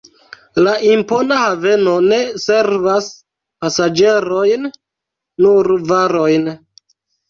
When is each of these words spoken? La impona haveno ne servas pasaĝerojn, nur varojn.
La 0.67 0.71
impona 0.91 1.37
haveno 1.41 1.93
ne 2.07 2.19
servas 2.47 3.13
pasaĝerojn, 3.63 4.69
nur 5.47 5.75
varojn. 5.97 6.55